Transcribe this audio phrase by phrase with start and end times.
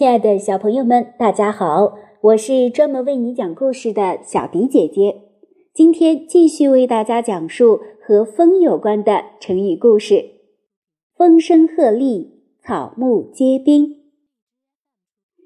[0.00, 1.98] 亲爱的小朋友们，大家好！
[2.22, 5.24] 我是专门为你讲故事的小迪姐姐。
[5.74, 10.24] 今天继续为大家讲述和风有关的成语故事。
[11.14, 12.28] 风声鹤唳，
[12.62, 13.94] 草木皆兵。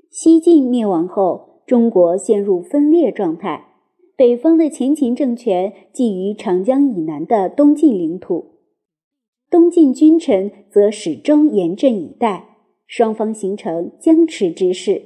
[0.09, 3.75] 西晋灭亡后，中国陷入分裂状态。
[4.17, 8.61] 北方的前秦政权觊觎长江以南的东晋领土，
[9.51, 12.54] 东晋君臣则始终严阵以待。
[12.97, 15.03] 双方形成僵持之势。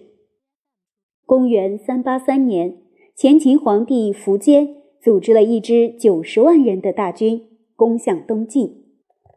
[1.25, 2.83] 公元三八三年，
[3.17, 8.85] 前秦皇帝苻坚组织了一支九十万人的大军，攻向东晋。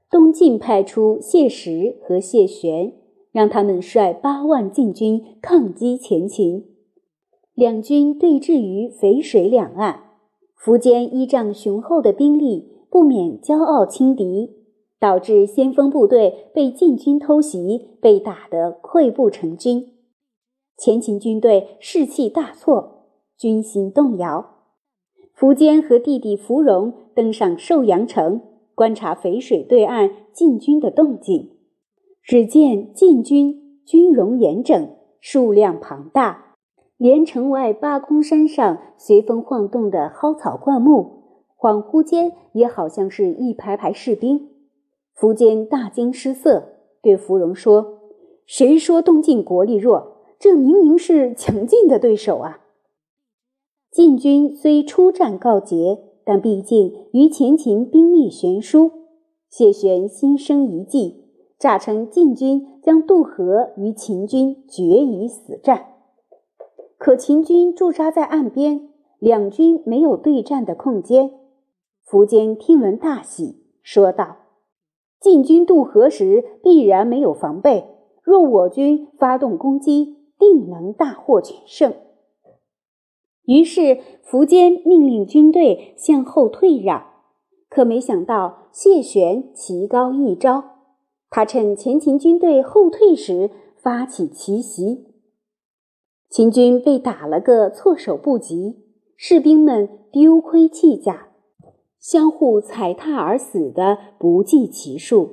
[0.09, 2.93] 东晋派出谢石和谢玄，
[3.31, 6.65] 让他们率八万晋军抗击前秦。
[7.55, 10.03] 两军对峙于淝水两岸，
[10.61, 14.57] 苻坚依仗雄厚的兵力，不免骄傲轻敌。
[15.01, 19.87] 导致先锋部队被晋军偷袭，被打得溃不成军。
[20.77, 24.59] 前秦军队士气大挫，军心动摇。
[25.35, 28.41] 苻坚和弟弟苻融登上寿阳城，
[28.75, 31.49] 观察淝水对岸晋军的动静。
[32.21, 36.57] 只见晋军军容严整，数量庞大，
[36.97, 41.23] 连城外八公山上随风晃动的蒿草灌木，
[41.57, 44.50] 恍惚间也好像是一排排士兵。
[45.21, 46.69] 苻坚大惊失色，
[46.99, 47.99] 对芙蓉说
[48.47, 50.17] ：“谁说东晋国力弱？
[50.39, 52.61] 这明明是强劲的对手啊！”
[53.93, 58.89] 晋军虽初战告捷，但毕竟与前秦兵力悬殊。
[59.47, 61.25] 谢玄心生一计，
[61.59, 65.85] 诈称晋军将渡河与秦军决一死战。
[66.97, 68.89] 可秦军驻扎在岸边，
[69.19, 71.31] 两军没有对战的空间。
[72.09, 74.40] 苻坚听闻大喜，说道。
[75.21, 77.85] 晋军渡河时必然没有防备，
[78.23, 81.93] 若我军发动攻击，定能大获全胜。
[83.45, 87.05] 于是苻坚命令军队向后退让，
[87.69, 90.63] 可没想到谢玄棋高一招，
[91.29, 95.05] 他趁前秦军队后退时发起奇袭，
[96.29, 98.79] 秦军被打了个措手不及，
[99.15, 101.30] 士兵们丢盔弃甲。
[102.01, 105.29] 相互踩踏而死的不计其数，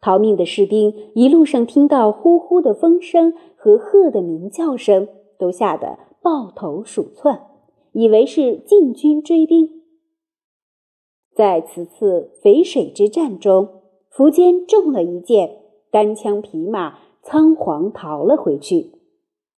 [0.00, 7.46] 逃命的士兵一路上听到呼呼的风声和鹤的鸣叫声，都吓得抱头鼠窜，
[7.90, 9.82] 以为是晋军追兵。
[11.34, 13.68] 在此次淝水之战中，
[14.12, 18.92] 苻坚中了一箭，单枪匹马仓皇逃了回去。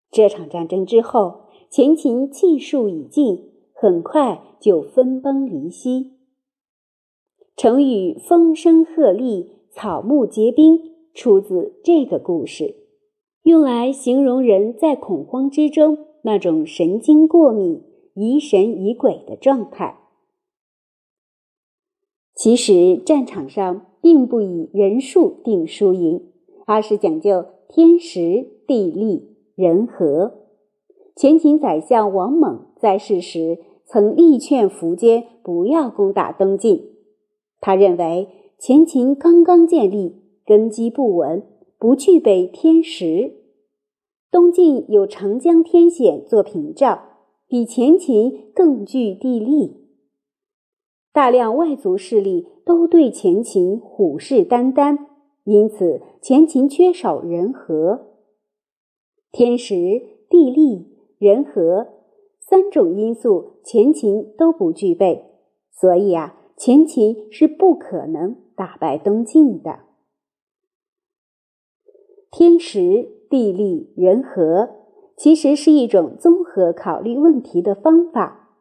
[0.10, 6.19] 这场战争之后，前秦气数已尽，很快就分崩离析。
[7.60, 10.80] 成语“风声鹤唳，草木皆兵”
[11.14, 12.74] 出自这个故事，
[13.44, 17.84] 用来形容人在恐慌之中那种神经过敏、
[18.14, 20.00] 疑神疑鬼的状态。
[22.34, 26.30] 其实，战场上并不以人数定输赢，
[26.66, 30.46] 而是讲究天时、地利、人和。
[31.14, 36.86] 前秦宰相王猛在世时，曾力劝苻坚不要攻打东晋。
[37.62, 38.28] 他认为
[38.58, 40.16] 前秦刚刚建立，
[40.46, 41.44] 根基不稳，
[41.78, 43.34] 不具备天时。
[44.32, 47.00] 东晋有长江天险做屏障，
[47.48, 49.88] 比前秦更具地利。
[51.12, 54.98] 大量外族势力都对前秦虎视眈眈，
[55.44, 58.08] 因此前秦缺少人和。
[59.32, 59.74] 天时、
[60.30, 60.88] 地利、
[61.18, 61.88] 人和
[62.40, 65.26] 三种因素，前秦都不具备，
[65.72, 66.39] 所以啊。
[66.60, 69.80] 前秦是不可能打败东晋的。
[72.30, 74.70] 天时、地利、人和，
[75.16, 78.58] 其实是一种综合考虑问题的方法。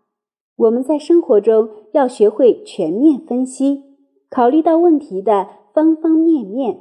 [0.55, 3.83] 我们在生活中要学会全面分析，
[4.31, 6.79] 考虑到问题的方方面面，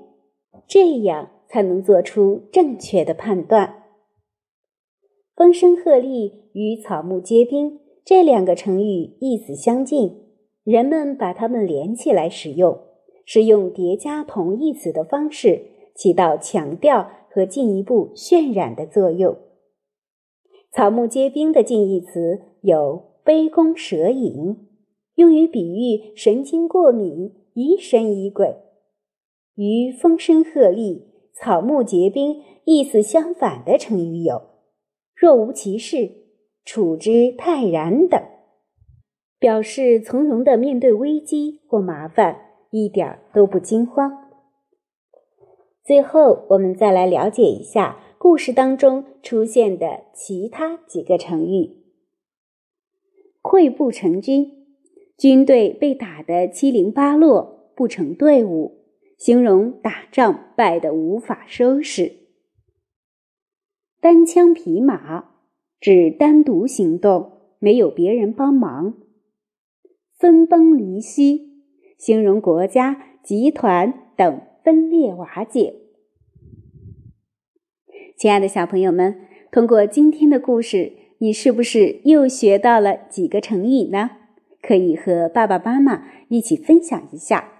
[0.68, 3.86] 这样才能做出正确的判断。
[5.36, 10.27] 风声鹤唳与草木皆兵这两个成语意思相近。
[10.68, 12.78] 人们把它们连起来使用，
[13.24, 15.62] 是用叠加同义词的方式，
[15.96, 19.38] 起到强调和进一步渲染的作用。
[20.74, 24.68] 草木皆兵的近义词有杯弓蛇影，
[25.16, 28.58] 用于比喻神经过敏、疑神疑鬼；
[29.56, 31.04] 与风声鹤唳、
[31.34, 34.42] 草木皆兵意思相反的成语有
[35.16, 36.12] 若无其事、
[36.66, 38.22] 处之泰然等。
[39.40, 42.38] 表示从容的面对危机或麻烦，
[42.72, 44.26] 一点都不惊慌。
[45.84, 51.78] 最后，我们再来了解一下故事当中出现的其他几个成语：
[53.42, 54.66] 溃不成军，
[55.18, 58.84] 军队被打得七零八落，不成队伍，
[59.18, 62.12] 形容打仗败得无法收拾；
[64.02, 65.30] 单枪匹马，
[65.80, 68.94] 指单独行动，没有别人帮忙；
[70.18, 71.64] 分崩离析，
[71.98, 75.76] 形容国家、集团等分裂瓦解。
[78.18, 79.16] 亲爱的小朋友们，
[79.52, 84.10] 通过今天的故事，你是不是又学到了几个成语呢？
[84.60, 87.54] 可以和爸爸妈妈一起分享一下。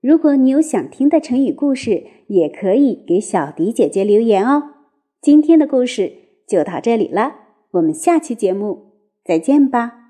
[0.00, 4.74] 如果你有想听的成语故事，也可以给小迪姐姐留言哦。
[5.20, 6.12] 今天的故事
[6.46, 7.34] 就到这里了，
[7.72, 10.07] 我们下期节目再见吧。